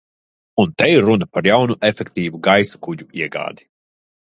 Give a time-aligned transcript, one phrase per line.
[0.61, 3.71] Un te ir runa par jaunu efektīvu gaisa kuģu iegādi.